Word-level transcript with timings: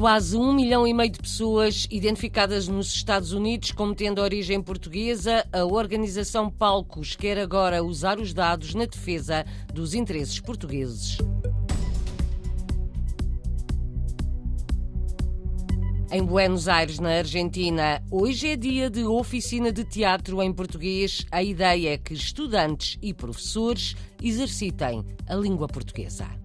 quase 0.00 0.34
um 0.34 0.54
milhão 0.54 0.86
e 0.86 0.94
meio 0.94 1.10
de 1.10 1.18
pessoas 1.18 1.86
identificadas 1.90 2.66
nos 2.66 2.86
Estados 2.86 3.32
Unidos 3.32 3.70
como 3.70 3.94
tendo 3.94 4.22
origem 4.22 4.58
portuguesa, 4.62 5.46
a 5.52 5.62
organização 5.66 6.50
Palcos 6.50 7.14
quer 7.14 7.36
agora 7.36 7.84
usar 7.84 8.18
os 8.18 8.32
dados 8.32 8.72
na 8.72 8.86
defesa 8.86 9.44
dos 9.74 9.92
interesses 9.92 10.40
portugueses. 10.40 11.18
Em 16.10 16.24
Buenos 16.24 16.66
Aires, 16.66 16.98
na 16.98 17.18
Argentina, 17.18 18.02
hoje 18.10 18.48
é 18.48 18.56
dia 18.56 18.88
de 18.88 19.04
oficina 19.04 19.70
de 19.70 19.84
teatro 19.84 20.42
em 20.42 20.50
português. 20.50 21.26
A 21.30 21.42
ideia 21.42 21.90
é 21.90 21.98
que 21.98 22.14
estudantes 22.14 22.96
e 23.02 23.12
professores 23.12 23.94
exercitem 24.22 25.04
a 25.28 25.34
língua 25.34 25.68
portuguesa. 25.68 26.39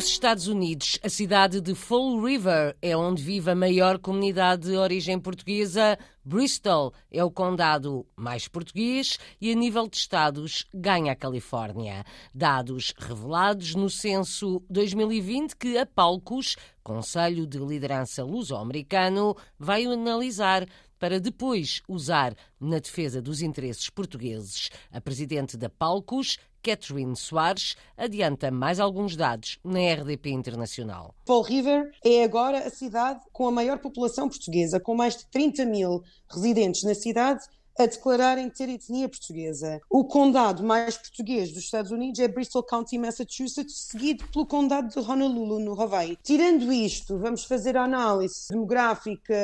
Nos 0.00 0.08
Estados 0.08 0.48
Unidos, 0.48 0.98
a 1.02 1.10
cidade 1.10 1.60
de 1.60 1.74
Fall 1.74 2.18
River 2.24 2.74
é 2.80 2.96
onde 2.96 3.22
vive 3.22 3.50
a 3.50 3.54
maior 3.54 3.98
comunidade 3.98 4.70
de 4.70 4.74
origem 4.74 5.20
portuguesa. 5.20 5.98
Bristol 6.24 6.94
é 7.12 7.22
o 7.22 7.30
condado 7.30 8.06
mais 8.16 8.48
português 8.48 9.18
e, 9.38 9.52
a 9.52 9.54
nível 9.54 9.86
de 9.86 9.98
estados, 9.98 10.66
ganha 10.72 11.12
a 11.12 11.14
Califórnia. 11.14 12.02
Dados 12.34 12.94
revelados 12.96 13.74
no 13.74 13.90
censo 13.90 14.62
2020 14.70 15.54
que 15.54 15.76
a 15.76 15.84
Palcos, 15.84 16.56
Conselho 16.82 17.46
de 17.46 17.58
Liderança 17.58 18.24
Luso-Americano, 18.24 19.36
vai 19.58 19.84
analisar 19.84 20.66
para 21.00 21.18
depois 21.18 21.82
usar 21.88 22.36
na 22.60 22.78
defesa 22.78 23.22
dos 23.22 23.40
interesses 23.40 23.88
portugueses. 23.88 24.68
A 24.92 25.00
presidente 25.00 25.56
da 25.56 25.70
Palcos, 25.70 26.38
Catherine 26.62 27.16
Soares, 27.16 27.76
adianta 27.96 28.50
mais 28.50 28.78
alguns 28.80 29.16
dados 29.16 29.58
na 29.64 29.78
RDP 29.94 30.30
Internacional. 30.30 31.14
Fall 31.26 31.42
River 31.42 31.90
é 32.04 32.24
agora 32.24 32.58
a 32.58 32.70
cidade 32.70 33.20
com 33.32 33.46
a 33.46 33.52
maior 33.52 33.78
população 33.78 34.28
portuguesa, 34.28 34.80
com 34.80 34.94
mais 34.94 35.16
de 35.16 35.26
30 35.26 35.64
mil 35.64 36.02
residentes 36.28 36.82
na 36.82 36.94
cidade 36.94 37.42
a 37.78 37.86
declararem 37.86 38.48
ter 38.50 38.68
etnia 38.68 39.08
portuguesa. 39.08 39.80
O 39.88 40.04
condado 40.04 40.62
mais 40.62 40.96
português 40.96 41.52
dos 41.52 41.64
Estados 41.64 41.90
Unidos 41.90 42.20
é 42.20 42.28
Bristol 42.28 42.62
County, 42.62 42.98
Massachusetts, 42.98 43.88
seguido 43.90 44.24
pelo 44.28 44.46
condado 44.46 44.88
de 44.88 44.98
Honolulu, 44.98 45.58
no 45.60 45.80
Hawaii. 45.80 46.18
Tirando 46.22 46.72
isto, 46.72 47.18
vamos 47.18 47.44
fazer 47.44 47.76
a 47.76 47.84
análise 47.84 48.48
demográfica 48.50 49.34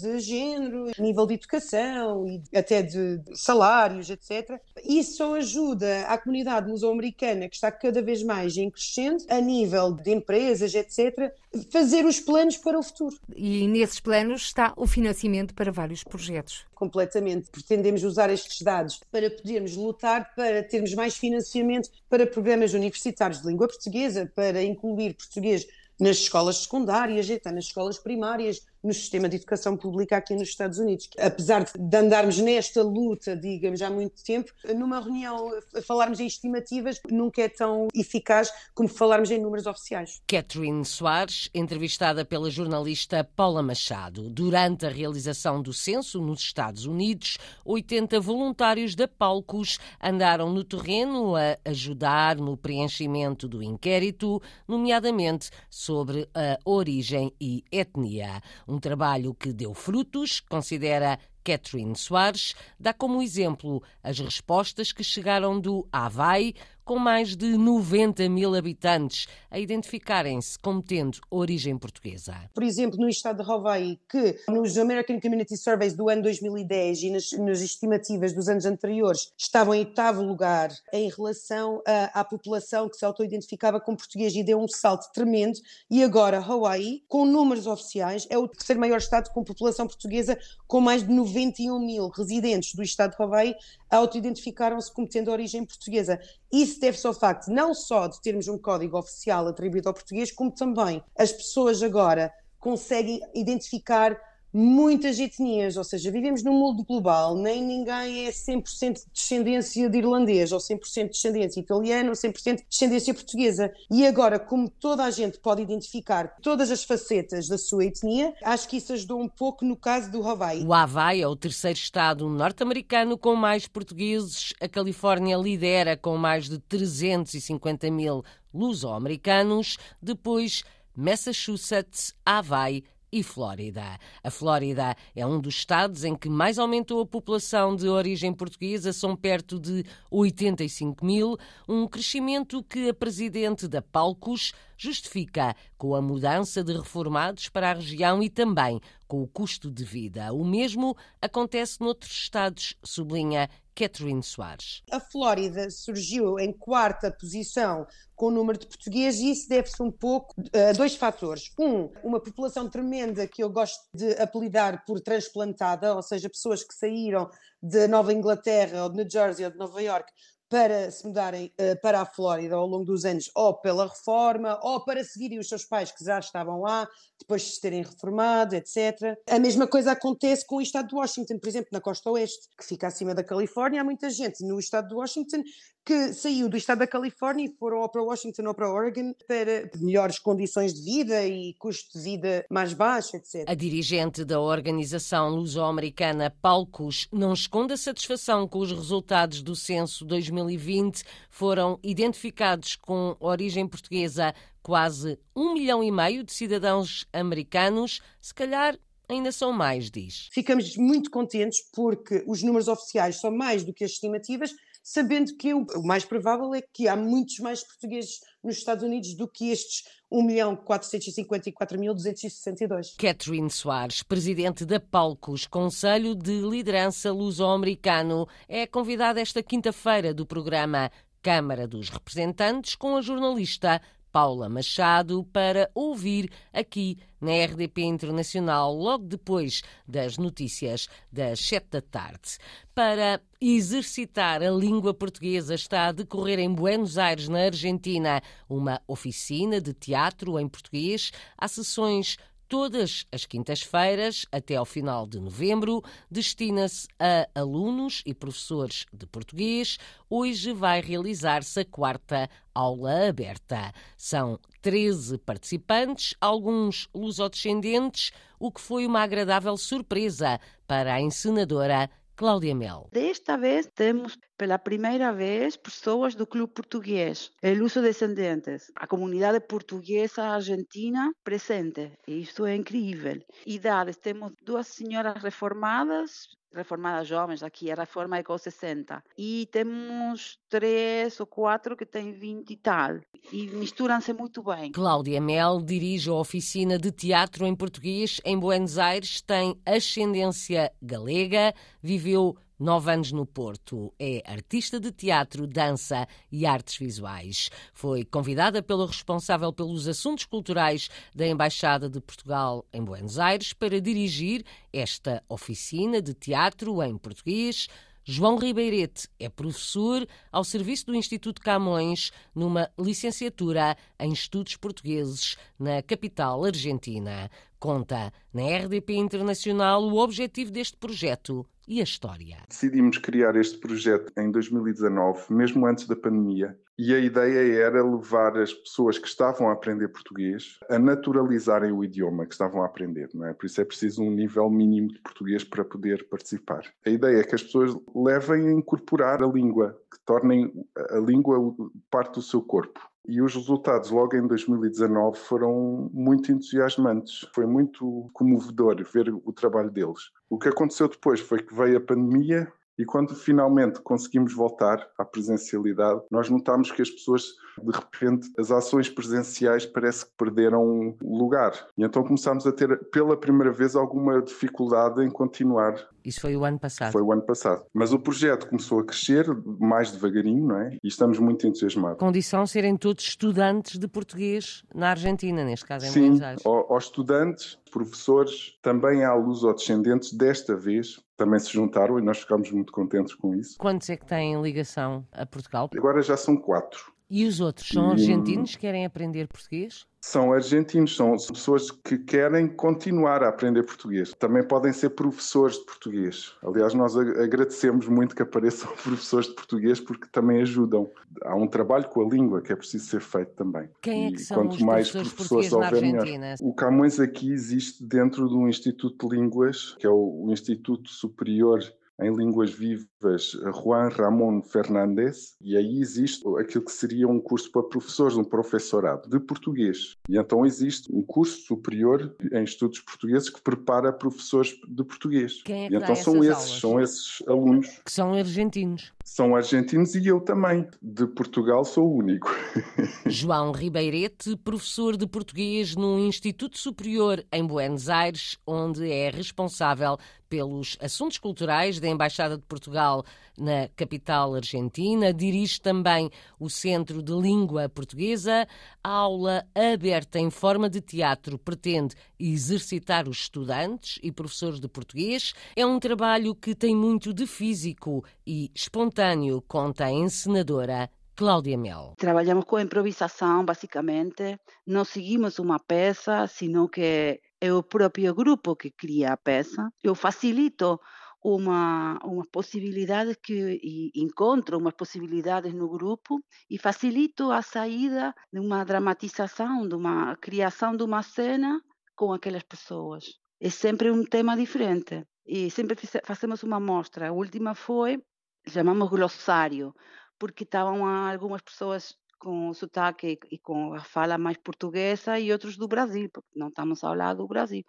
de 0.00 0.20
género, 0.20 0.90
nível 0.98 1.26
de 1.26 1.34
educação 1.34 2.26
e 2.26 2.42
até 2.56 2.82
de 2.82 3.20
salários, 3.34 4.10
etc. 4.10 4.60
Isso 4.84 5.22
ajuda 5.34 6.02
a 6.02 6.18
comunidade 6.18 6.68
muso-americana, 6.68 7.48
que 7.48 7.54
está 7.54 7.70
cada 7.70 8.02
vez 8.02 8.22
mais 8.22 8.56
em 8.56 8.70
crescente, 8.70 9.24
a 9.28 9.40
nível 9.40 9.92
de 9.92 10.10
empresas, 10.12 10.74
etc., 10.74 11.32
fazer 11.70 12.04
os 12.04 12.20
planos 12.20 12.56
para 12.56 12.78
o 12.78 12.82
futuro. 12.82 13.16
E 13.34 13.66
nesses 13.66 14.00
planos 14.00 14.42
está 14.42 14.72
o 14.76 14.86
financiamento 14.86 15.54
para 15.54 15.72
vários 15.72 16.04
projetos. 16.04 16.66
Completamente 16.74 17.50
pretendemos 17.68 18.02
usar 18.02 18.30
estes 18.30 18.62
dados 18.62 18.98
para 19.12 19.30
podermos 19.30 19.76
lutar 19.76 20.34
para 20.34 20.62
termos 20.62 20.94
mais 20.94 21.18
financiamento 21.18 21.90
para 22.08 22.26
programas 22.26 22.72
universitários 22.72 23.42
de 23.42 23.46
língua 23.46 23.68
portuguesa, 23.68 24.30
para 24.34 24.62
incluir 24.62 25.14
português 25.14 25.66
nas 26.00 26.16
escolas 26.16 26.62
secundárias, 26.62 27.28
até 27.30 27.52
nas 27.52 27.66
escolas 27.66 27.98
primárias, 27.98 28.66
no 28.82 28.92
sistema 28.92 29.28
de 29.28 29.36
educação 29.36 29.76
pública 29.76 30.16
aqui 30.16 30.34
nos 30.34 30.48
Estados 30.48 30.78
Unidos. 30.78 31.08
Apesar 31.18 31.64
de 31.64 31.96
andarmos 31.96 32.38
nesta 32.38 32.82
luta, 32.82 33.36
digamos, 33.36 33.82
há 33.82 33.90
muito 33.90 34.22
tempo, 34.22 34.52
numa 34.74 35.00
reunião 35.00 35.50
falarmos 35.86 36.20
em 36.20 36.26
estimativas 36.26 37.00
nunca 37.10 37.42
é 37.42 37.48
tão 37.48 37.88
eficaz 37.94 38.52
como 38.74 38.88
falarmos 38.88 39.30
em 39.30 39.40
números 39.40 39.66
oficiais. 39.66 40.20
Catherine 40.26 40.84
Soares, 40.84 41.48
entrevistada 41.54 42.24
pela 42.24 42.50
jornalista 42.50 43.24
Paula 43.24 43.62
Machado. 43.62 44.30
Durante 44.30 44.86
a 44.86 44.90
realização 44.90 45.60
do 45.60 45.72
censo 45.72 46.20
nos 46.20 46.40
Estados 46.40 46.86
Unidos, 46.86 47.38
80 47.64 48.20
voluntários 48.20 48.94
da 48.94 49.08
Palcos 49.08 49.78
andaram 50.02 50.52
no 50.52 50.64
terreno 50.64 51.34
a 51.36 51.58
ajudar 51.64 52.36
no 52.36 52.56
preenchimento 52.56 53.48
do 53.48 53.62
inquérito, 53.62 54.40
nomeadamente 54.66 55.50
sobre 55.70 56.28
a 56.34 56.58
origem 56.64 57.32
e 57.40 57.64
etnia. 57.70 58.42
Um 58.68 58.78
trabalho 58.78 59.32
que 59.32 59.50
deu 59.50 59.72
frutos, 59.72 60.40
considera 60.40 61.18
Catherine 61.42 61.96
Soares, 61.96 62.54
dá 62.78 62.92
como 62.92 63.22
exemplo 63.22 63.82
as 64.02 64.18
respostas 64.18 64.92
que 64.92 65.02
chegaram 65.02 65.58
do 65.58 65.88
Havaí, 65.90 66.54
com 66.88 66.98
mais 66.98 67.36
de 67.36 67.58
90 67.58 68.30
mil 68.30 68.54
habitantes 68.54 69.28
a 69.50 69.58
identificarem-se 69.58 70.58
como 70.58 70.82
tendo 70.82 71.18
origem 71.30 71.76
portuguesa. 71.76 72.34
Por 72.54 72.62
exemplo, 72.62 72.98
no 72.98 73.10
estado 73.10 73.44
de 73.44 73.50
Hawaii, 73.50 74.00
que 74.08 74.40
nos 74.48 74.78
American 74.78 75.20
Community 75.20 75.54
Surveys 75.54 75.92
do 75.92 76.08
ano 76.08 76.22
2010 76.22 77.02
e 77.02 77.10
nas, 77.10 77.32
nas 77.32 77.60
estimativas 77.60 78.32
dos 78.32 78.48
anos 78.48 78.64
anteriores 78.64 79.30
estavam 79.36 79.74
em 79.74 79.80
oitavo 79.80 80.22
lugar 80.22 80.70
em 80.90 81.10
relação 81.10 81.82
à 82.14 82.24
população 82.24 82.88
que 82.88 82.96
se 82.96 83.04
auto-identificava 83.04 83.78
como 83.78 83.98
português 83.98 84.34
e 84.34 84.42
deu 84.42 84.58
um 84.58 84.66
salto 84.66 85.12
tremendo. 85.12 85.58
E 85.90 86.02
agora, 86.02 86.38
Hawaii, 86.38 87.04
com 87.06 87.26
números 87.26 87.66
oficiais, 87.66 88.26
é 88.30 88.38
o 88.38 88.48
terceiro 88.48 88.80
maior 88.80 88.96
estado 88.96 89.30
com 89.34 89.44
população 89.44 89.86
portuguesa, 89.86 90.38
com 90.66 90.80
mais 90.80 91.06
de 91.06 91.12
91 91.12 91.78
mil 91.78 92.08
residentes 92.08 92.74
do 92.74 92.82
estado 92.82 93.14
de 93.14 93.22
Hawaii 93.22 93.54
auto-identificaram-se 93.90 94.92
como 94.92 95.08
tendo 95.08 95.30
origem 95.30 95.64
portuguesa. 95.64 96.20
Isso 96.52 96.80
deve-se 96.80 97.06
ao 97.06 97.14
facto 97.14 97.48
não 97.48 97.74
só 97.74 98.06
de 98.06 98.20
termos 98.20 98.48
um 98.48 98.58
código 98.58 98.98
oficial 98.98 99.46
atribuído 99.46 99.88
ao 99.88 99.94
português, 99.94 100.32
como 100.32 100.50
também 100.50 101.02
as 101.16 101.32
pessoas 101.32 101.82
agora 101.82 102.32
conseguem 102.58 103.20
identificar 103.34 104.18
muitas 104.52 105.18
etnias, 105.18 105.76
ou 105.76 105.84
seja, 105.84 106.10
vivemos 106.10 106.42
num 106.42 106.52
mundo 106.52 106.84
global, 106.84 107.36
nem 107.36 107.62
ninguém 107.62 108.26
é 108.26 108.30
100% 108.30 108.94
de 108.94 109.10
descendência 109.12 109.88
de 109.88 109.98
irlandês, 109.98 110.52
ou 110.52 110.58
100% 110.58 111.04
de 111.04 111.10
descendência 111.10 111.60
italiana, 111.60 112.10
ou 112.10 112.14
100% 112.14 112.56
de 112.56 112.64
descendência 112.68 113.14
portuguesa. 113.14 113.72
E 113.90 114.06
agora, 114.06 114.38
como 114.38 114.68
toda 114.68 115.04
a 115.04 115.10
gente 115.10 115.38
pode 115.38 115.62
identificar 115.62 116.36
todas 116.42 116.70
as 116.70 116.84
facetas 116.84 117.48
da 117.48 117.58
sua 117.58 117.84
etnia, 117.84 118.34
acho 118.42 118.68
que 118.68 118.76
isso 118.76 118.92
ajudou 118.92 119.20
um 119.20 119.28
pouco 119.28 119.64
no 119.64 119.76
caso 119.76 120.10
do 120.10 120.26
Hawaii. 120.26 120.64
O 120.64 120.72
Hawaii 120.72 121.22
é 121.22 121.28
o 121.28 121.36
terceiro 121.36 121.78
estado 121.78 122.28
norte-americano 122.28 123.18
com 123.18 123.34
mais 123.34 123.66
portugueses. 123.66 124.54
A 124.60 124.68
Califórnia 124.68 125.36
lidera 125.36 125.96
com 125.96 126.16
mais 126.16 126.48
de 126.48 126.58
350 126.58 127.90
mil 127.90 128.22
luso-americanos. 128.52 129.78
Depois, 130.00 130.64
Massachusetts, 130.96 132.14
Hawaii, 132.24 132.82
e 133.10 133.22
Flórida. 133.22 133.98
A 134.22 134.30
Flórida 134.30 134.96
é 135.14 135.26
um 135.26 135.40
dos 135.40 135.56
estados 135.56 136.04
em 136.04 136.14
que 136.14 136.28
mais 136.28 136.58
aumentou 136.58 137.00
a 137.00 137.06
população 137.06 137.74
de 137.74 137.88
origem 137.88 138.32
portuguesa, 138.32 138.92
são 138.92 139.16
perto 139.16 139.58
de 139.58 139.84
85 140.10 141.04
mil, 141.04 141.36
um 141.68 141.86
crescimento 141.86 142.62
que 142.62 142.88
a 142.88 142.94
presidente 142.94 143.66
da 143.66 143.82
Palcos 143.82 144.52
justifica 144.76 145.56
com 145.76 145.94
a 145.94 146.00
mudança 146.00 146.62
de 146.62 146.72
reformados 146.72 147.48
para 147.48 147.70
a 147.70 147.74
região 147.74 148.22
e 148.22 148.30
também 148.30 148.80
com 149.08 149.22
o 149.22 149.26
custo 149.26 149.70
de 149.70 149.82
vida. 149.84 150.32
O 150.32 150.44
mesmo 150.44 150.96
acontece 151.20 151.80
noutros 151.80 152.12
estados, 152.12 152.76
sublinha 152.84 153.48
Catherine 153.74 154.22
Soares. 154.22 154.82
A 154.90 154.98
Flórida 154.98 155.70
surgiu 155.70 156.38
em 156.38 156.52
quarta 156.52 157.12
posição 157.12 157.86
com 158.16 158.26
o 158.26 158.30
número 158.30 158.58
de 158.58 158.66
portugueses 158.66 159.20
e 159.20 159.30
isso 159.30 159.48
deve-se 159.48 159.80
um 159.80 159.90
pouco 159.90 160.34
a 160.52 160.72
dois 160.72 160.96
fatores. 160.96 161.52
Um, 161.58 161.88
uma 162.02 162.20
população 162.20 162.68
tremenda 162.68 163.26
que 163.28 163.42
eu 163.42 163.48
gosto 163.48 163.78
de 163.94 164.12
apelidar 164.20 164.84
por 164.84 165.00
transplantada, 165.00 165.94
ou 165.94 166.02
seja, 166.02 166.28
pessoas 166.28 166.64
que 166.64 166.74
saíram 166.74 167.30
de 167.62 167.86
Nova 167.86 168.12
Inglaterra 168.12 168.82
ou 168.82 168.90
de 168.90 168.96
New 168.96 169.08
Jersey 169.08 169.44
ou 169.44 169.52
de 169.52 169.58
Nova 169.58 169.80
York 169.80 170.12
para 170.48 170.90
se 170.90 171.06
mudarem 171.06 171.52
uh, 171.60 171.80
para 171.80 172.00
a 172.00 172.06
Flórida 172.06 172.56
ao 172.56 172.66
longo 172.66 172.84
dos 172.84 173.04
anos, 173.04 173.30
ou 173.34 173.54
pela 173.54 173.86
reforma, 173.86 174.58
ou 174.62 174.84
para 174.84 175.04
seguirem 175.04 175.38
os 175.38 175.48
seus 175.48 175.64
pais 175.64 175.92
que 175.92 176.04
já 176.04 176.18
estavam 176.18 176.60
lá, 176.60 176.88
depois 177.18 177.42
de 177.42 177.50
se 177.50 177.60
terem 177.60 177.82
reformado, 177.82 178.54
etc. 178.54 179.16
A 179.28 179.38
mesma 179.38 179.66
coisa 179.66 179.92
acontece 179.92 180.46
com 180.46 180.56
o 180.56 180.62
estado 180.62 180.88
de 180.88 180.94
Washington, 180.94 181.38
por 181.38 181.48
exemplo, 181.48 181.68
na 181.72 181.80
costa 181.80 182.10
oeste, 182.10 182.48
que 182.56 182.64
fica 182.64 182.86
acima 182.86 183.14
da 183.14 183.22
Califórnia. 183.22 183.80
Há 183.80 183.84
muita 183.84 184.08
gente 184.10 184.44
no 184.44 184.58
estado 184.58 184.88
de 184.88 184.94
Washington 184.94 185.42
que 185.88 186.12
saiu 186.12 186.50
do 186.50 186.56
estado 186.58 186.80
da 186.80 186.86
Califórnia 186.86 187.46
e 187.46 187.48
foram 187.48 187.78
ou 187.78 187.88
para 187.88 188.02
Washington 188.02 188.48
ou 188.48 188.52
para 188.52 188.70
Oregon 188.70 189.14
para 189.26 189.70
melhores 189.80 190.18
condições 190.18 190.74
de 190.74 190.82
vida 190.82 191.26
e 191.26 191.54
custo 191.54 191.96
de 191.96 192.04
vida 192.04 192.44
mais 192.50 192.74
baixo, 192.74 193.16
etc. 193.16 193.48
A 193.48 193.54
dirigente 193.54 194.22
da 194.22 194.38
organização 194.38 195.30
luso-americana 195.30 196.28
Palcos 196.42 197.08
não 197.10 197.32
esconde 197.32 197.72
a 197.72 197.76
satisfação 197.78 198.46
com 198.46 198.58
os 198.58 198.70
resultados 198.70 199.40
do 199.40 199.56
censo 199.56 200.04
2020. 200.04 201.04
Foram 201.30 201.80
identificados 201.82 202.76
com 202.76 203.16
origem 203.18 203.66
portuguesa 203.66 204.34
quase 204.62 205.18
um 205.34 205.54
milhão 205.54 205.82
e 205.82 205.90
meio 205.90 206.22
de 206.22 206.34
cidadãos 206.34 207.06
americanos, 207.14 208.02
se 208.20 208.34
calhar 208.34 208.78
ainda 209.08 209.32
são 209.32 209.52
mais, 209.52 209.90
diz. 209.90 210.28
Ficamos 210.32 210.76
muito 210.76 211.10
contentes 211.10 211.60
porque 211.72 212.22
os 212.26 212.42
números 212.42 212.68
oficiais 212.68 213.16
são 213.16 213.30
mais 213.30 213.64
do 213.64 213.72
que 213.72 213.84
as 213.84 213.92
estimativas, 213.92 214.52
sabendo 214.82 215.36
que 215.36 215.54
o 215.54 215.66
mais 215.82 216.04
provável 216.04 216.52
é 216.54 216.62
que 216.62 216.88
há 216.88 216.96
muitos 216.96 217.38
mais 217.38 217.62
portugueses 217.62 218.18
nos 218.42 218.58
Estados 218.58 218.82
Unidos 218.84 219.14
do 219.14 219.28
que 219.28 219.50
estes 219.50 219.84
1.454.262. 220.12 222.96
Catherine 222.96 223.50
Soares, 223.50 224.02
presidente 224.02 224.64
da 224.64 224.80
Palcos, 224.80 225.46
Conselho 225.46 226.14
de 226.14 226.40
Liderança 226.40 227.12
Luso-Americano, 227.12 228.26
é 228.48 228.66
convidada 228.66 229.20
esta 229.20 229.42
quinta-feira 229.42 230.14
do 230.14 230.24
programa 230.24 230.90
Câmara 231.20 231.66
dos 231.66 231.90
Representantes 231.90 232.74
com 232.74 232.96
a 232.96 233.02
jornalista 233.02 233.82
Paula 234.12 234.48
Machado 234.48 235.24
para 235.32 235.70
ouvir 235.74 236.30
aqui 236.52 236.98
na 237.20 237.32
RDP 237.44 237.82
Internacional, 237.82 238.74
logo 238.74 239.04
depois 239.04 239.62
das 239.86 240.18
notícias 240.18 240.88
das 241.12 241.40
sete 241.40 241.68
da 241.70 241.80
tarde. 241.80 242.38
Para 242.74 243.20
exercitar 243.40 244.42
a 244.42 244.50
língua 244.50 244.94
portuguesa, 244.94 245.54
está 245.54 245.86
a 245.86 245.92
decorrer 245.92 246.38
em 246.38 246.52
Buenos 246.52 246.96
Aires, 246.96 247.28
na 247.28 247.40
Argentina, 247.40 248.22
uma 248.48 248.80
oficina 248.86 249.60
de 249.60 249.72
teatro 249.72 250.38
em 250.38 250.48
português. 250.48 251.10
Há 251.36 251.48
sessões 251.48 252.16
todas 252.48 253.06
as 253.12 253.26
quintas-feiras, 253.26 254.24
até 254.32 254.56
ao 254.56 254.64
final 254.64 255.06
de 255.06 255.20
novembro, 255.20 255.82
destina-se 256.10 256.88
a 256.98 257.28
alunos 257.38 258.02
e 258.06 258.14
professores 258.14 258.86
de 258.92 259.06
português. 259.06 259.78
Hoje 260.08 260.52
vai 260.52 260.80
realizar-se 260.80 261.60
a 261.60 261.64
quarta 261.64 262.28
aula 262.54 263.08
aberta. 263.08 263.72
São 263.96 264.40
13 264.62 265.18
participantes, 265.18 266.14
alguns 266.20 266.88
lusodescendentes, 266.94 268.12
o 268.40 268.50
que 268.50 268.60
foi 268.60 268.86
uma 268.86 269.02
agradável 269.02 269.56
surpresa 269.56 270.40
para 270.66 270.94
a 270.94 271.00
encenadora 271.00 271.90
Cláudia 272.16 272.54
Mel. 272.54 272.88
Desta 272.90 273.36
vez 273.36 273.70
temos 273.74 274.16
pela 274.38 274.58
primeira 274.58 275.12
vez 275.12 275.56
pessoas 275.56 276.14
do 276.14 276.26
Clube 276.26 276.52
Português, 276.54 277.32
el 277.42 277.60
uso 277.60 277.82
descendentes, 277.82 278.70
a 278.76 278.86
comunidade 278.86 279.40
portuguesa 279.40 280.22
argentina 280.22 281.12
presente. 281.24 281.92
E 282.06 282.22
isto 282.22 282.46
é 282.46 282.54
incrível. 282.54 283.20
Idades, 283.44 283.96
temos 283.96 284.32
duas 284.46 284.68
senhoras 284.68 285.20
reformadas, 285.20 286.28
reformadas 286.54 287.08
jovens, 287.08 287.42
aqui 287.42 287.70
a 287.70 287.74
reforma 287.74 288.18
é 288.18 288.22
com 288.22 288.38
60. 288.38 289.02
E 289.16 289.48
temos 289.50 290.38
três 290.48 291.18
ou 291.18 291.26
quatro 291.26 291.76
que 291.76 291.84
têm 291.84 292.12
20 292.12 292.50
e 292.50 292.56
tal. 292.56 293.00
E 293.32 293.48
misturam-se 293.48 294.12
muito 294.12 294.42
bem. 294.42 294.70
Cláudia 294.70 295.20
Mel 295.20 295.60
dirige 295.60 296.10
a 296.10 296.14
oficina 296.14 296.78
de 296.78 296.92
teatro 296.92 297.44
em 297.44 297.56
português 297.56 298.20
em 298.24 298.38
Buenos 298.38 298.78
Aires, 298.78 299.20
tem 299.20 299.60
ascendência 299.66 300.72
galega, 300.80 301.52
viveu 301.82 302.36
Nove 302.58 302.90
anos 302.90 303.12
no 303.12 303.24
Porto. 303.24 303.94
É 304.00 304.20
artista 304.26 304.80
de 304.80 304.90
teatro, 304.90 305.46
dança 305.46 306.08
e 306.30 306.44
artes 306.44 306.76
visuais. 306.76 307.50
Foi 307.72 308.04
convidada 308.04 308.60
pelo 308.60 308.84
responsável 308.84 309.52
pelos 309.52 309.86
assuntos 309.86 310.24
culturais 310.24 310.90
da 311.14 311.24
Embaixada 311.24 311.88
de 311.88 312.00
Portugal 312.00 312.66
em 312.72 312.82
Buenos 312.82 313.16
Aires 313.16 313.52
para 313.52 313.80
dirigir 313.80 314.44
esta 314.72 315.22
oficina 315.28 316.02
de 316.02 316.14
teatro 316.14 316.82
em 316.82 316.98
português. 316.98 317.68
João 318.04 318.36
Ribeirete 318.36 319.08
é 319.20 319.28
professor 319.28 320.04
ao 320.32 320.42
serviço 320.42 320.86
do 320.86 320.96
Instituto 320.96 321.40
Camões 321.40 322.10
numa 322.34 322.68
licenciatura 322.76 323.76
em 324.00 324.12
Estudos 324.12 324.56
Portugueses 324.56 325.36
na 325.56 325.80
capital 325.80 326.44
argentina. 326.44 327.30
Conta 327.60 328.12
na 328.34 328.42
RDP 328.42 328.94
Internacional 328.96 329.84
o 329.84 329.98
objetivo 329.98 330.50
deste 330.50 330.76
projeto 330.76 331.46
e 331.68 331.80
a 331.80 331.84
história. 331.84 332.38
Decidimos 332.48 332.96
criar 332.98 333.36
este 333.36 333.58
projeto 333.58 334.10
em 334.18 334.30
2019, 334.30 335.32
mesmo 335.32 335.66
antes 335.66 335.86
da 335.86 335.94
pandemia, 335.94 336.58
e 336.78 336.94
a 336.94 336.98
ideia 336.98 337.60
era 337.60 337.82
levar 337.82 338.38
as 338.38 338.54
pessoas 338.54 338.98
que 338.98 339.08
estavam 339.08 339.48
a 339.48 339.52
aprender 339.52 339.88
português 339.88 340.58
a 340.70 340.78
naturalizarem 340.78 341.72
o 341.72 341.84
idioma 341.84 342.24
que 342.24 342.32
estavam 342.32 342.62
a 342.62 342.66
aprender, 342.66 343.10
não 343.12 343.26
é? 343.26 343.34
Por 343.34 343.46
isso 343.46 343.60
é 343.60 343.64
preciso 343.64 344.02
um 344.02 344.10
nível 344.12 344.48
mínimo 344.48 344.88
de 344.88 345.00
português 345.00 345.42
para 345.42 345.64
poder 345.64 346.08
participar. 346.08 346.62
A 346.86 346.90
ideia 346.90 347.18
é 347.18 347.24
que 347.24 347.34
as 347.34 347.42
pessoas 347.42 347.76
levem 347.94 348.48
a 348.48 348.52
incorporar 348.52 349.22
a 349.22 349.26
língua, 349.26 349.76
que 349.92 349.98
tornem 350.06 350.52
a 350.76 350.98
língua 350.98 351.54
parte 351.90 352.14
do 352.14 352.22
seu 352.22 352.40
corpo. 352.40 352.80
E 353.08 353.22
os 353.22 353.34
resultados, 353.34 353.90
logo 353.90 354.14
em 354.14 354.26
2019, 354.26 355.16
foram 355.18 355.88
muito 355.94 356.30
entusiasmantes. 356.30 357.26
Foi 357.32 357.46
muito 357.46 358.10
comovedor 358.12 358.76
ver 358.92 359.08
o 359.08 359.32
trabalho 359.32 359.70
deles. 359.70 360.10
O 360.28 360.38
que 360.38 360.46
aconteceu 360.46 360.86
depois 360.88 361.18
foi 361.18 361.42
que 361.42 361.54
veio 361.54 361.78
a 361.78 361.80
pandemia 361.80 362.52
e 362.78 362.84
quando 362.84 363.14
finalmente 363.14 363.80
conseguimos 363.80 364.32
voltar 364.32 364.88
à 364.96 365.04
presencialidade, 365.04 366.00
nós 366.10 366.30
notamos 366.30 366.70
que 366.70 366.80
as 366.80 366.88
pessoas, 366.88 367.34
de 367.60 367.72
repente, 367.72 368.30
as 368.38 368.52
ações 368.52 368.88
presenciais 368.88 369.66
parece 369.66 370.06
que 370.06 370.12
perderam 370.16 370.96
lugar. 371.02 371.52
E 371.76 371.84
então 371.84 372.04
começámos 372.04 372.46
a 372.46 372.52
ter, 372.52 372.78
pela 372.90 373.16
primeira 373.16 373.52
vez, 373.52 373.74
alguma 373.74 374.22
dificuldade 374.22 375.02
em 375.04 375.10
continuar. 375.10 375.74
Isso 376.04 376.20
foi 376.20 376.36
o 376.36 376.44
ano 376.44 376.58
passado? 376.58 376.92
Foi 376.92 377.02
o 377.02 377.12
ano 377.12 377.22
passado. 377.22 377.64
Mas 377.74 377.92
o 377.92 377.98
projeto 377.98 378.48
começou 378.48 378.80
a 378.80 378.84
crescer 378.84 379.26
mais 379.58 379.90
devagarinho, 379.90 380.46
não 380.46 380.60
é? 380.60 380.78
E 380.82 380.88
estamos 380.88 381.18
muito 381.18 381.46
entusiasmados. 381.46 381.98
Condição 381.98 382.46
serem 382.46 382.76
todos 382.76 383.04
estudantes 383.04 383.78
de 383.78 383.88
português 383.88 384.62
na 384.74 384.90
Argentina, 384.90 385.44
neste 385.44 385.66
caso 385.66 385.86
em 385.86 385.90
Sim, 385.90 386.00
Buenos 386.00 386.22
Aires. 386.22 386.42
Sim, 386.42 386.48
aos 386.48 386.84
estudantes, 386.84 387.58
professores, 387.72 388.56
também 388.62 389.04
há 389.04 389.14
luso-descendentes, 389.14 390.12
desta 390.12 390.56
vez 390.56 391.02
também 391.18 391.40
se 391.40 391.52
juntaram 391.52 391.98
e 391.98 392.02
nós 392.02 392.20
ficámos 392.20 392.50
muito 392.50 392.72
contentes 392.72 393.12
com 393.14 393.34
isso. 393.34 393.58
Quantos 393.58 393.90
é 393.90 393.96
que 393.96 394.06
têm 394.06 394.40
ligação 394.40 395.04
a 395.12 395.26
Portugal? 395.26 395.68
Agora 395.76 396.00
já 396.00 396.16
são 396.16 396.36
quatro. 396.36 396.92
E 397.10 397.24
os 397.24 397.40
outros 397.40 397.68
são 397.68 397.90
argentinos 397.90 398.54
que 398.54 398.58
querem 398.58 398.84
aprender 398.84 399.26
português? 399.28 399.86
São 400.00 400.32
argentinos, 400.32 400.94
são 400.94 401.16
pessoas 401.16 401.70
que 401.70 401.98
querem 401.98 402.46
continuar 402.46 403.22
a 403.22 403.30
aprender 403.30 403.62
português. 403.62 404.12
Também 404.18 404.46
podem 404.46 404.72
ser 404.72 404.90
professores 404.90 405.56
de 405.56 405.64
português. 405.64 406.34
Aliás, 406.42 406.74
nós 406.74 406.96
agradecemos 406.96 407.88
muito 407.88 408.14
que 408.14 408.22
apareçam 408.22 408.70
professores 408.82 409.26
de 409.26 409.34
português 409.34 409.80
porque 409.80 410.06
também 410.12 410.42
ajudam. 410.42 410.90
Há 411.22 411.34
um 411.34 411.46
trabalho 411.46 411.88
com 411.88 412.06
a 412.06 412.08
língua 412.08 412.42
que 412.42 412.52
é 412.52 412.56
preciso 412.56 412.86
ser 412.86 413.00
feito 413.00 413.32
também. 413.32 413.68
Quem 413.80 414.06
é 414.06 414.10
que 414.12 414.18
são 414.18 414.36
quanto 414.36 414.56
os 414.56 414.62
mais 414.62 414.90
professores, 414.90 415.48
professores 415.48 415.52
houver, 415.52 415.74
Argentina? 415.74 416.34
O 416.42 416.54
Camões 416.54 417.00
aqui 417.00 417.32
existe 417.32 417.82
dentro 417.82 418.28
de 418.28 418.34
um 418.34 418.48
Instituto 418.48 419.08
de 419.08 419.16
Línguas, 419.16 419.74
que 419.78 419.86
é 419.86 419.90
o 419.90 420.26
Instituto 420.30 420.90
Superior 420.90 421.60
em 422.00 422.12
línguas 422.14 422.50
vivas 422.50 423.32
Juan 423.62 423.88
Ramón 423.88 424.42
Fernández, 424.42 425.36
e 425.40 425.56
aí 425.56 425.80
existe 425.80 426.24
aquilo 426.38 426.64
que 426.64 426.72
seria 426.72 427.08
um 427.08 427.20
curso 427.20 427.50
para 427.50 427.62
professores, 427.62 428.16
um 428.16 428.24
professorado 428.24 429.08
de 429.08 429.18
português. 429.18 429.96
E 430.08 430.16
então 430.16 430.46
existe 430.46 430.94
um 430.94 431.02
curso 431.02 431.40
superior 431.42 432.14
em 432.32 432.44
estudos 432.44 432.80
portugueses 432.80 433.28
que 433.28 433.40
prepara 433.40 433.92
professores 433.92 434.54
de 434.68 434.84
português. 434.84 435.42
Quem 435.42 435.66
é 435.66 435.68
que 435.68 435.74
e 435.74 435.76
então 435.76 435.96
são 435.96 436.22
esses, 436.22 436.34
aulas? 436.34 436.60
são 436.60 436.80
esses 436.80 437.22
alunos. 437.26 437.68
Que 437.84 437.92
são 437.92 438.14
argentinos. 438.14 438.92
São 439.08 439.34
argentinos 439.34 439.94
e 439.94 440.06
eu 440.06 440.20
também. 440.20 440.68
De 440.82 441.06
Portugal 441.06 441.64
sou 441.64 441.88
o 441.88 441.96
único. 441.96 442.28
João 443.08 443.52
Ribeirete, 443.52 444.36
professor 444.36 444.98
de 444.98 445.06
português 445.06 445.74
no 445.74 445.98
Instituto 445.98 446.58
Superior 446.58 447.24
em 447.32 447.44
Buenos 447.44 447.88
Aires, 447.88 448.36
onde 448.46 448.92
é 448.92 449.08
responsável 449.08 449.96
pelos 450.28 450.76
assuntos 450.80 451.18
culturais 451.18 451.80
da 451.80 451.88
Embaixada 451.88 452.36
de 452.36 452.44
Portugal 452.44 453.04
na 453.36 453.68
capital 453.74 454.34
argentina. 454.34 455.12
Dirige 455.12 455.60
também 455.60 456.10
o 456.38 456.50
Centro 456.50 457.02
de 457.02 457.12
Língua 457.12 457.68
Portuguesa. 457.68 458.46
A 458.82 458.90
aula 458.90 459.46
aberta 459.54 460.18
em 460.18 460.30
forma 460.30 460.68
de 460.68 460.80
teatro 460.80 461.38
pretende 461.38 461.94
exercitar 462.18 463.08
os 463.08 463.20
estudantes 463.20 463.98
e 464.02 464.12
professores 464.12 464.60
de 464.60 464.68
português. 464.68 465.32
É 465.56 465.64
um 465.64 465.78
trabalho 465.78 466.34
que 466.34 466.54
tem 466.54 466.74
muito 466.74 467.14
de 467.14 467.26
físico 467.26 468.04
e 468.26 468.50
espontâneo, 468.54 468.97
conta 469.46 469.84
a 469.84 469.92
encenadora 469.92 470.90
Cláudia 471.14 471.56
Mel. 471.56 471.94
Trabalhamos 471.96 472.44
com 472.44 472.58
improvisação, 472.58 473.44
basicamente. 473.44 474.36
Não 474.66 474.84
seguimos 474.84 475.38
uma 475.38 475.60
peça, 475.60 476.26
sino 476.26 476.68
que 476.68 477.20
é 477.40 477.52
o 477.52 477.62
próprio 477.62 478.12
grupo 478.12 478.56
que 478.56 478.72
cria 478.72 479.12
a 479.12 479.16
peça. 479.16 479.70
Eu 479.84 479.94
facilito 479.94 480.80
uma, 481.22 481.96
umas 482.02 482.26
possibilidades 482.28 483.16
que 483.22 483.60
e 483.62 483.92
encontro 483.94 484.58
umas 484.58 484.74
possibilidades 484.74 485.54
no 485.54 485.68
grupo 485.68 486.20
e 486.50 486.58
facilito 486.58 487.30
a 487.30 487.40
saída 487.40 488.12
de 488.32 488.40
uma 488.40 488.64
dramatização, 488.64 489.68
de 489.68 489.76
uma 489.76 490.16
criação 490.16 490.76
de 490.76 490.82
uma 490.82 491.04
cena 491.04 491.60
com 491.94 492.12
aquelas 492.12 492.42
pessoas. 492.42 493.04
É 493.40 493.48
sempre 493.48 493.92
um 493.92 494.04
tema 494.04 494.36
diferente 494.36 495.04
e 495.24 495.50
sempre 495.50 495.76
fazemos 496.04 496.42
uma 496.42 496.58
mostra. 496.58 497.08
A 497.08 497.12
última 497.12 497.54
foi, 497.54 498.02
chamamos 498.48 498.88
glossário, 498.90 499.74
porque 500.18 500.44
estavam 500.44 500.86
algumas 500.86 501.42
pessoas 501.42 501.96
com 502.18 502.52
sotaque 502.52 503.18
e 503.30 503.38
com 503.38 503.74
a 503.74 503.80
fala 503.80 504.18
mais 504.18 504.36
portuguesa 504.38 505.18
e 505.18 505.32
outros 505.32 505.56
do 505.56 505.68
Brasil, 505.68 506.10
porque 506.12 506.30
não 506.36 506.48
estamos 506.48 506.82
a 506.82 506.88
falar 506.88 507.14
do 507.14 507.26
Brasil. 507.28 507.64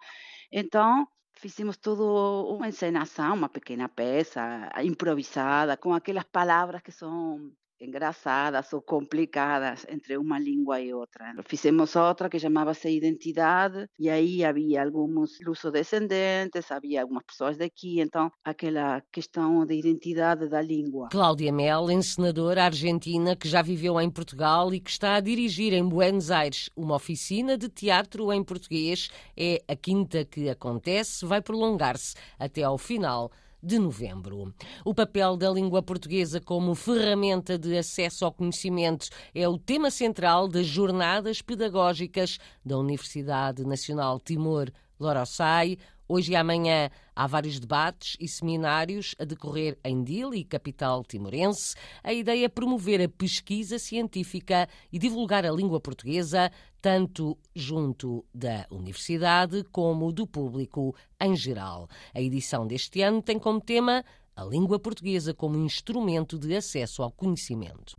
Então, 0.52 1.06
Fizemos 1.40 1.78
todo 1.78 2.54
uma 2.54 2.68
encenação, 2.68 3.34
uma 3.34 3.48
pequena 3.48 3.88
peça 3.88 4.70
improvisada, 4.82 5.74
com 5.74 5.94
aquelas 5.94 6.24
palavras 6.24 6.82
que 6.82 6.92
são 6.92 7.50
engraçadas 7.80 8.72
ou 8.72 8.82
complicadas 8.82 9.86
entre 9.88 10.16
uma 10.16 10.38
língua 10.38 10.80
e 10.80 10.92
outra. 10.92 11.32
Fizemos 11.46 11.96
outra 11.96 12.28
que 12.28 12.38
chamava-se 12.38 12.88
Identidade, 12.90 13.86
e 13.98 14.08
aí 14.10 14.44
havia 14.44 14.82
alguns 14.82 15.38
luso-descendentes, 15.44 16.70
havia 16.70 17.02
algumas 17.02 17.24
pessoas 17.24 17.56
daqui, 17.56 18.00
então 18.00 18.30
aquela 18.44 19.02
questão 19.12 19.64
da 19.64 19.74
identidade 19.74 20.48
da 20.48 20.60
língua. 20.60 21.08
Cláudia 21.10 21.52
Mel, 21.52 21.90
encenadora 21.90 22.64
argentina 22.64 23.34
que 23.36 23.48
já 23.48 23.62
viveu 23.62 24.00
em 24.00 24.10
Portugal 24.10 24.72
e 24.74 24.80
que 24.80 24.90
está 24.90 25.14
a 25.14 25.20
dirigir 25.20 25.72
em 25.72 25.88
Buenos 25.88 26.30
Aires 26.30 26.70
uma 26.76 26.96
oficina 26.96 27.56
de 27.56 27.68
teatro 27.68 28.32
em 28.32 28.42
português. 28.42 29.10
É 29.36 29.62
a 29.68 29.76
quinta 29.76 30.24
que 30.24 30.48
acontece, 30.48 31.24
vai 31.24 31.40
prolongar-se 31.40 32.14
até 32.38 32.62
ao 32.62 32.76
final 32.76 33.30
de 33.62 33.78
novembro. 33.78 34.54
O 34.84 34.94
papel 34.94 35.36
da 35.36 35.50
língua 35.50 35.82
portuguesa 35.82 36.40
como 36.40 36.74
ferramenta 36.74 37.58
de 37.58 37.76
acesso 37.76 38.24
ao 38.24 38.32
conhecimento 38.32 39.08
é 39.34 39.48
o 39.48 39.58
tema 39.58 39.90
central 39.90 40.48
das 40.48 40.66
jornadas 40.66 41.42
pedagógicas 41.42 42.38
da 42.64 42.78
Universidade 42.78 43.64
Nacional 43.64 44.18
Timor 44.18 44.70
Loroçai, 45.00 45.78
Hoje 46.12 46.32
e 46.32 46.34
amanhã 46.34 46.90
há 47.14 47.24
vários 47.28 47.60
debates 47.60 48.16
e 48.18 48.26
seminários 48.26 49.14
a 49.16 49.24
decorrer 49.24 49.78
em 49.84 50.02
Dili, 50.02 50.42
capital 50.42 51.04
timorense. 51.04 51.76
A 52.02 52.12
ideia 52.12 52.46
é 52.46 52.48
promover 52.48 53.00
a 53.00 53.08
pesquisa 53.08 53.78
científica 53.78 54.68
e 54.92 54.98
divulgar 54.98 55.46
a 55.46 55.52
língua 55.52 55.78
portuguesa, 55.78 56.50
tanto 56.82 57.38
junto 57.54 58.24
da 58.34 58.66
universidade 58.72 59.62
como 59.70 60.12
do 60.12 60.26
público 60.26 60.96
em 61.20 61.36
geral. 61.36 61.88
A 62.12 62.20
edição 62.20 62.66
deste 62.66 63.02
ano 63.02 63.22
tem 63.22 63.38
como 63.38 63.60
tema 63.60 64.04
a 64.34 64.42
língua 64.42 64.80
portuguesa 64.80 65.32
como 65.32 65.64
instrumento 65.64 66.36
de 66.40 66.56
acesso 66.56 67.04
ao 67.04 67.12
conhecimento. 67.12 67.94